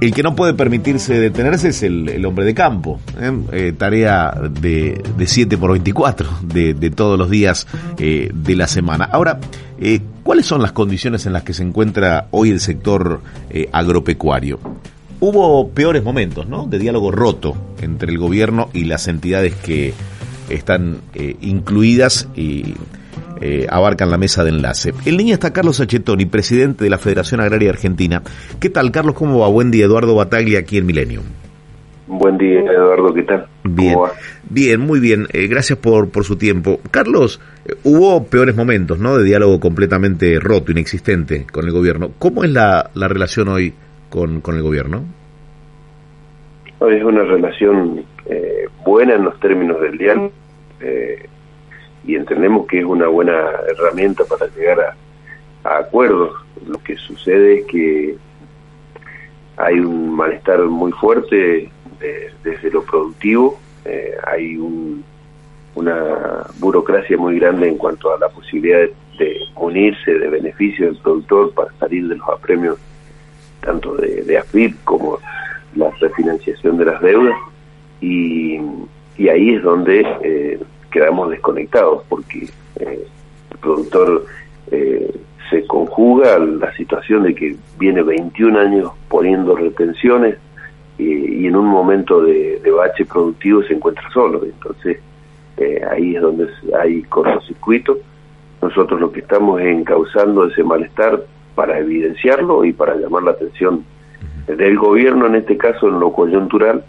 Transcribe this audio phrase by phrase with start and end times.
[0.00, 2.98] El que no puede permitirse detenerse es el, hombre de campo.
[3.20, 3.32] ¿eh?
[3.52, 7.66] Eh, tarea de, de 7 por 24 de, todos los días
[7.98, 9.04] eh, de la semana.
[9.04, 9.38] Ahora,
[10.22, 13.20] ¿cuáles son las condiciones en las que se encuentra hoy el sector
[13.72, 14.58] agropecuario?
[15.20, 16.64] Hubo peores momentos, ¿no?
[16.64, 19.92] De diálogo roto entre el gobierno y las entidades que
[20.48, 21.02] están
[21.42, 22.74] incluidas y
[23.40, 24.92] eh, abarcan la mesa de enlace.
[25.04, 28.22] En línea está Carlos Achetoni, presidente de la Federación Agraria Argentina.
[28.60, 29.14] ¿Qué tal, Carlos?
[29.14, 29.48] ¿Cómo va?
[29.48, 31.24] Buen día, Eduardo Bataglia, aquí en Millennium.
[32.06, 33.46] Buen día, Eduardo, ¿qué tal?
[33.62, 33.96] Bien,
[34.48, 35.28] bien, muy bien.
[35.32, 36.80] Eh, gracias por, por su tiempo.
[36.90, 39.16] Carlos, eh, hubo peores momentos, ¿no?
[39.16, 42.10] De diálogo completamente roto, inexistente con el gobierno.
[42.18, 43.74] ¿Cómo es la, la relación hoy
[44.08, 45.04] con, con el gobierno?
[46.80, 50.32] Hoy es una relación eh, buena en los términos del diálogo
[50.80, 51.28] eh,
[52.04, 54.96] y entendemos que es una buena herramienta para llegar
[55.64, 56.32] a, acuerdos.
[56.66, 58.16] Lo que sucede es que
[59.56, 61.70] hay un malestar muy fuerte
[62.00, 65.04] de- desde lo productivo, eh, hay un-
[65.74, 70.96] una burocracia muy grande en cuanto a la posibilidad de, de unirse de beneficio del
[70.96, 72.78] productor para salir de los apremios
[73.60, 75.18] tanto de, de AFIP como
[75.76, 77.36] la refinanciación de las deudas
[78.00, 78.58] y,
[79.18, 80.58] y ahí es donde eh,
[80.90, 83.06] quedamos desconectados porque eh,
[83.50, 84.26] el productor
[84.70, 85.14] eh,
[85.50, 90.36] se conjuga a la situación de que viene 21 años poniendo retenciones
[90.98, 94.44] y, y en un momento de, de bache productivo se encuentra solo.
[94.44, 94.98] Entonces
[95.56, 96.48] eh, ahí es donde
[96.80, 97.98] hay cortocircuito.
[98.62, 101.22] Nosotros lo que estamos es encauzando ese malestar
[101.54, 103.84] para evidenciarlo y para llamar la atención
[104.46, 106.84] del gobierno, en este caso en lo coyuntural,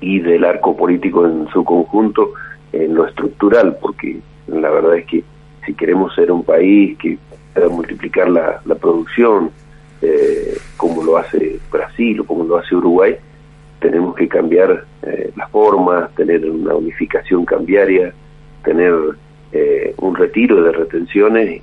[0.00, 2.32] y del arco político en su conjunto
[2.72, 5.24] en lo estructural, porque la verdad es que
[5.66, 7.18] si queremos ser un país que
[7.54, 9.50] pueda multiplicar la, la producción,
[10.02, 13.16] eh, como lo hace Brasil o como lo hace Uruguay,
[13.80, 18.12] tenemos que cambiar eh, las formas, tener una unificación cambiaria,
[18.64, 18.94] tener
[19.52, 21.62] eh, un retiro de retenciones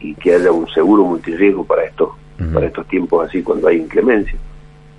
[0.00, 2.10] y, y que haya un seguro multirriesgo para estos
[2.54, 4.38] para estos tiempos así cuando hay inclemencia.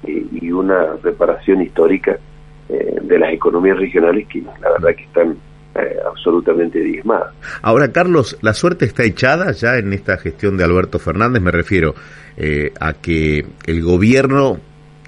[0.05, 2.19] Y, y una reparación histórica
[2.69, 5.37] eh, de las economías regionales que la verdad que están
[5.75, 7.33] eh, absolutamente diezmadas.
[7.61, 11.41] Ahora, Carlos, ¿la suerte está echada ya en esta gestión de Alberto Fernández?
[11.41, 11.93] Me refiero
[12.37, 14.57] eh, a que el gobierno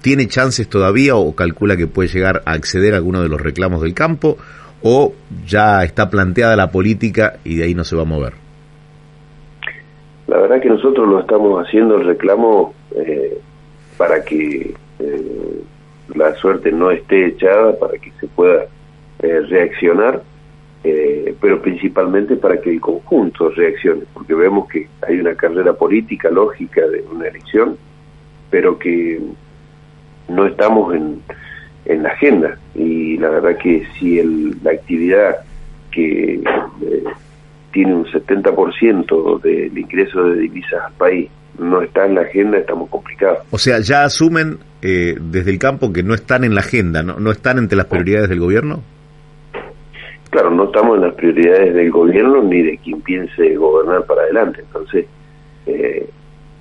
[0.02, 3.82] tiene chances todavía o calcula que puede llegar a acceder a alguno de los reclamos
[3.82, 4.36] del campo
[4.82, 5.14] o
[5.46, 8.34] ya está planteada la política y de ahí no se va a mover.
[10.26, 13.38] La verdad que nosotros lo estamos haciendo el reclamo eh,
[13.96, 15.62] para que eh,
[16.14, 18.66] la suerte no esté echada, para que se pueda
[19.20, 20.22] eh, reaccionar,
[20.84, 26.30] eh, pero principalmente para que el conjunto reaccione, porque vemos que hay una carrera política
[26.30, 27.76] lógica de una elección,
[28.50, 29.20] pero que
[30.28, 31.22] no estamos en,
[31.84, 32.58] en la agenda.
[32.74, 35.36] Y la verdad que si el, la actividad
[35.90, 37.04] que eh,
[37.72, 42.88] tiene un 70% del ingreso de divisas al país no está en la agenda, estamos
[42.88, 43.40] complicados.
[43.50, 47.18] O sea, ya asumen eh, desde el campo que no están en la agenda, ¿no?
[47.18, 48.82] no están entre las prioridades del gobierno.
[50.30, 54.62] Claro, no estamos en las prioridades del gobierno ni de quien piense gobernar para adelante.
[54.62, 55.06] Entonces,
[55.66, 56.08] eh,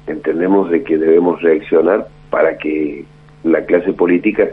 [0.07, 3.05] entendemos de que debemos reaccionar para que
[3.43, 4.49] la clase política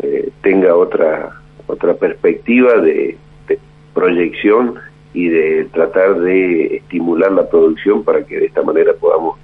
[0.00, 3.16] eh, tenga otra otra perspectiva de,
[3.48, 3.58] de
[3.92, 4.74] proyección
[5.16, 9.38] y de tratar de estimular la producción para que de esta manera podamos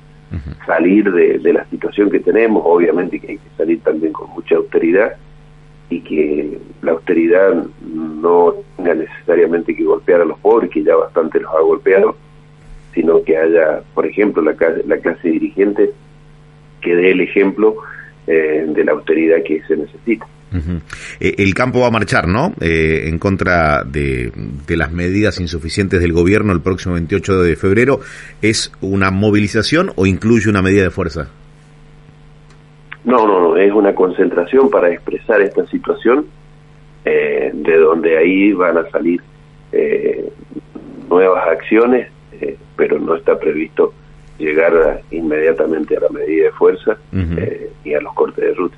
[0.66, 2.62] salir de, de la situación que tenemos.
[2.64, 5.16] Obviamente que hay que salir también con mucha austeridad
[5.88, 11.40] y que la austeridad no tenga necesariamente que golpear a los pobres, que ya bastante
[11.40, 12.16] los ha golpeado,
[12.94, 15.90] sino que haya, por ejemplo, la, clase- la clase dirigente
[16.82, 17.76] que dé el ejemplo
[18.26, 20.26] eh, de la austeridad que se necesita.
[21.20, 22.52] Eh, el campo va a marchar, ¿no?
[22.60, 24.32] Eh, en contra de,
[24.66, 28.00] de las medidas insuficientes del gobierno el próximo 28 de febrero.
[28.42, 31.28] ¿Es una movilización o incluye una medida de fuerza?
[33.04, 36.26] No, no, no, es una concentración para expresar esta situación,
[37.04, 39.20] eh, de donde ahí van a salir
[39.72, 40.30] eh,
[41.08, 42.08] nuevas acciones,
[42.40, 43.92] eh, pero no está previsto
[44.38, 46.96] llegar a- inmediatamente a la medida de fuerza
[47.38, 48.76] eh, y a los cortes de ruta.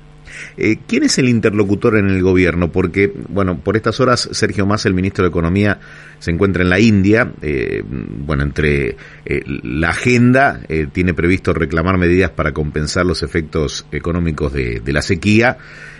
[0.57, 2.71] Eh, ¿Quién es el interlocutor en el gobierno?
[2.71, 5.79] Porque, bueno, por estas horas Sergio Massa, el ministro de Economía,
[6.19, 7.31] se encuentra en la India.
[7.41, 8.95] Eh, bueno, entre
[9.25, 10.61] eh, la agenda
[10.91, 15.57] tiene previsto reclamar medidas para compensar los efectos económicos de, de la sequía.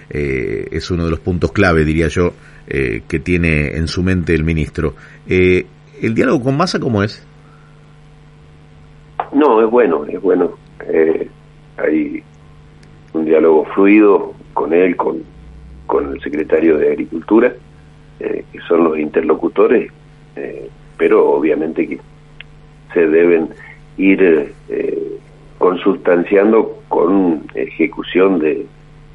[0.10, 2.34] es uno de los puntos clave, diría yo,
[2.68, 4.96] que tiene en su mente el ministro.
[5.28, 7.26] ¿El diálogo con Massa cómo es?
[9.34, 10.52] No, es bueno, es bueno.
[11.78, 12.24] hay
[13.16, 15.24] un diálogo fluido con él, con,
[15.88, 17.54] con el secretario de Agricultura,
[18.20, 19.92] eh, que son los interlocutores,
[20.36, 22.00] eh, pero obviamente que
[22.94, 23.50] se deben
[23.98, 25.18] ir eh,
[25.58, 28.66] consustanciando con ejecución de,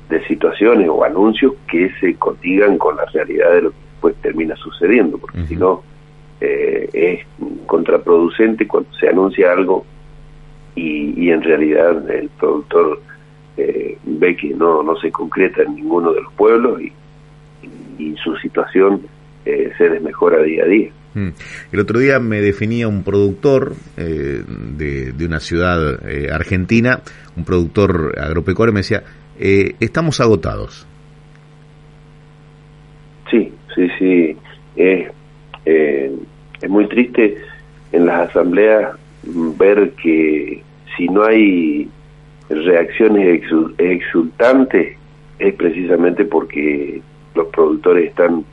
[0.09, 4.57] de situaciones o anuncios que se condigan con la realidad de lo que después termina
[4.57, 5.83] sucediendo, porque si no
[6.43, 7.21] es
[7.67, 9.85] contraproducente cuando se anuncia algo
[10.75, 12.99] y, y en realidad el productor
[13.57, 16.93] eh, ve que no, no se concreta en ninguno de los pueblos y,
[18.25, 19.03] su situación
[19.45, 20.91] eh, se desmejora día a día.
[21.15, 21.29] Mm.
[21.71, 27.01] El otro día me definía un productor eh, de, de, una ciudad eh, argentina,
[27.37, 29.03] un productor agropecuario, me decía,
[29.39, 30.87] estamos agotados.
[33.31, 34.37] Sí, sí, sí.
[34.77, 37.37] es muy triste
[37.93, 38.97] en las asambleas
[39.59, 40.63] ver que
[40.97, 41.89] si no hay
[42.51, 43.43] reacciones
[43.79, 44.97] exultantes
[45.39, 47.01] es precisamente porque
[47.35, 48.45] los productores están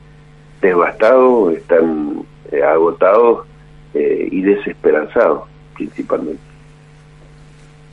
[0.62, 3.46] devastados, están eh, agotados
[3.94, 6.40] eh, y desesperanzados principalmente.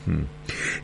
[0.06, 0.22] Mm.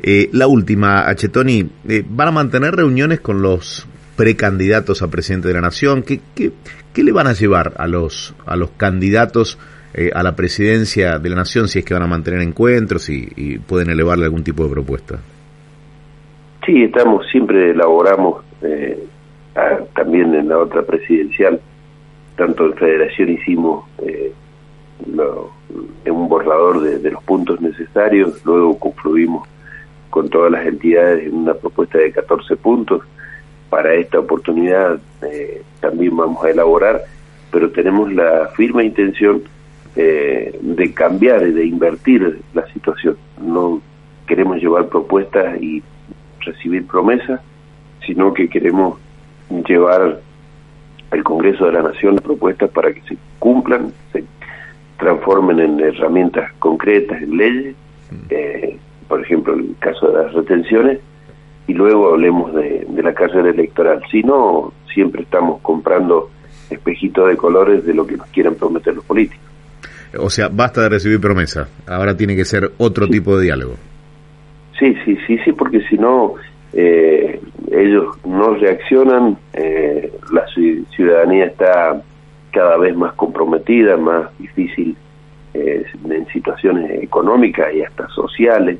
[0.03, 1.71] Eh, la última, Achetoni,
[2.09, 3.87] ¿van a mantener reuniones con los
[4.17, 6.03] precandidatos a presidente de la Nación?
[6.03, 6.53] ¿Qué, qué,
[6.93, 9.59] qué le van a llevar a los, a los candidatos
[9.95, 13.59] eh, a la presidencia de la nación si es que van a mantener encuentros y,
[13.59, 15.19] pueden elevarle algún tipo de propuesta.
[16.65, 19.05] Sí, estamos, siempre elaboramos eh,
[19.95, 21.61] también en la otra presidencial,
[22.37, 24.33] tanto en Federación hicimos eh,
[26.05, 29.47] en un borrador de, los puntos necesarios, luego confluimos
[30.09, 33.03] con todas las entidades en una propuesta de 14 puntos.
[33.69, 35.01] Para esta oportunidad
[35.81, 37.03] también vamos a elaborar,
[37.51, 39.43] pero tenemos la firme intención
[39.97, 43.17] eh, de cambiar y de invertir la situación.
[43.41, 43.81] No
[44.27, 45.83] queremos llevar propuestas y
[46.41, 47.41] recibir promesas,
[48.07, 48.99] sino que queremos
[49.69, 50.21] llevar
[51.11, 54.25] al Congreso de la Nación propuestas para que se cumplan, se
[54.99, 57.77] transformen en herramientas concretas, en leyes,
[58.31, 58.79] eh,
[59.09, 61.01] por ejemplo, el caso de las retenciones,
[61.67, 64.03] y luego hablemos de, de la carrera electoral.
[64.11, 66.31] Si no, siempre estamos comprando
[66.71, 69.52] espejitos de colores de lo que nos quieren prometer los políticos.
[70.19, 71.69] O sea, basta de recibir promesa.
[71.87, 73.77] Ahora tiene que ser otro tipo de diálogo.
[74.79, 76.35] Sí, sí, sí, sí, porque si no,
[76.73, 80.45] eh, ellos no reaccionan, eh, la
[80.95, 82.03] ciudadanía está
[82.51, 84.97] cada vez más comprometida, más difícil
[85.55, 88.79] eh, en situaciones económicas y hasta sociales.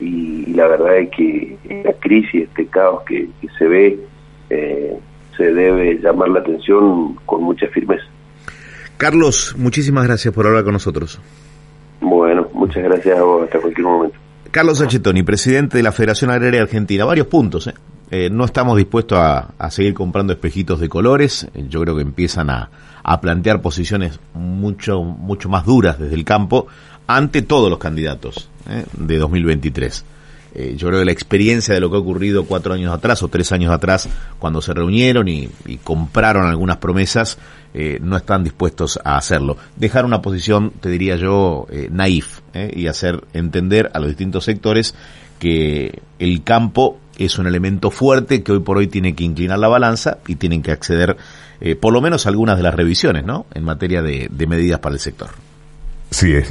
[0.00, 3.28] Y, la verdad es que esta crisis, este caos que
[3.58, 3.98] se ve,
[5.36, 8.04] se debe llamar la atención con mucha firmeza.
[8.96, 11.20] Carlos, muchísimas gracias por hablar con nosotros.
[12.00, 14.18] Bueno, muchas gracias a vos, hasta cualquier momento.
[14.50, 17.04] Carlos Achetoni, presidente de la Federación Agraria Argentina.
[17.04, 17.66] Varios puntos.
[17.66, 17.74] ¿eh?
[18.10, 21.48] Eh, no estamos dispuestos a, seguir comprando espejitos de colores.
[21.54, 22.70] Eh, yo creo que empiezan a,
[23.02, 26.68] a, plantear posiciones mucho, mucho más duras desde el campo
[27.08, 28.48] ante todos los candidatos
[28.96, 30.04] de 2023.
[30.54, 33.28] Eh, yo creo que la experiencia de lo que ha ocurrido cuatro años atrás o
[33.28, 35.48] tres años atrás, cuando se reunieron y,
[35.82, 37.38] compraron algunas promesas,
[37.74, 39.56] eh, no están dispuestos a hacerlo.
[39.76, 42.40] Dejar una posición, te diría yo, eh, naif
[42.72, 44.94] y hacer entender a los distintos sectores
[45.40, 49.68] que el campo es un elemento fuerte que hoy por hoy tiene que inclinar la
[49.68, 51.16] balanza y tienen que acceder
[51.80, 53.46] por lo menos algunas de las revisiones, ¿no?
[53.54, 55.30] En materia de, de medidas para el sector.
[56.10, 56.50] Sí, es,